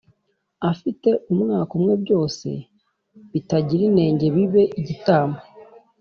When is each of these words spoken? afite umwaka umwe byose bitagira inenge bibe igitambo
afite 0.71 1.09
umwaka 1.31 1.71
umwe 1.77 1.93
byose 2.03 2.47
bitagira 3.31 3.83
inenge 3.89 4.25
bibe 4.35 4.63
igitambo 4.79 5.39